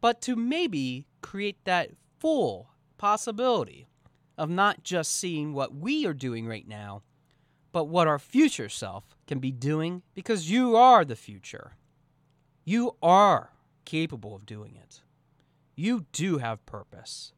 but 0.00 0.20
to 0.20 0.36
maybe 0.36 1.06
create 1.22 1.64
that 1.64 1.90
full 2.18 2.68
possibility 2.98 3.88
of 4.36 4.50
not 4.50 4.84
just 4.84 5.12
seeing 5.12 5.54
what 5.54 5.74
we 5.74 6.04
are 6.06 6.12
doing 6.12 6.46
right 6.46 6.68
now, 6.68 7.02
but 7.72 7.84
what 7.84 8.06
our 8.06 8.18
future 8.18 8.68
self 8.68 9.16
can 9.26 9.38
be 9.38 9.50
doing 9.50 10.02
because 10.14 10.50
you 10.50 10.76
are 10.76 11.04
the 11.04 11.16
future. 11.16 11.76
You 12.64 12.96
are 13.02 13.52
capable 13.84 14.34
of 14.34 14.46
doing 14.46 14.76
it. 14.76 15.02
You 15.74 16.06
do 16.12 16.38
have 16.38 16.64
purpose. 16.66 17.32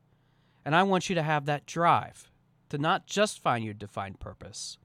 And 0.64 0.74
I 0.74 0.82
want 0.82 1.08
you 1.08 1.14
to 1.14 1.22
have 1.22 1.46
that 1.46 1.66
drive 1.66 2.30
to 2.70 2.78
not 2.78 3.06
just 3.06 3.40
find 3.40 3.64
your 3.64 3.74
defined 3.74 4.18
purpose, 4.18 4.78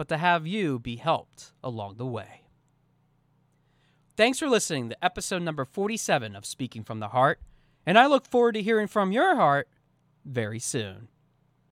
but 0.00 0.08
to 0.08 0.16
have 0.16 0.46
you 0.46 0.78
be 0.78 0.96
helped 0.96 1.52
along 1.62 1.98
the 1.98 2.06
way. 2.06 2.44
Thanks 4.16 4.38
for 4.38 4.48
listening 4.48 4.88
to 4.88 5.04
episode 5.04 5.42
number 5.42 5.66
47 5.66 6.34
of 6.34 6.46
Speaking 6.46 6.84
from 6.84 7.00
the 7.00 7.08
Heart, 7.08 7.38
and 7.84 7.98
I 7.98 8.06
look 8.06 8.24
forward 8.24 8.52
to 8.52 8.62
hearing 8.62 8.86
from 8.86 9.12
your 9.12 9.36
heart 9.36 9.68
very 10.24 10.58
soon. 10.58 11.08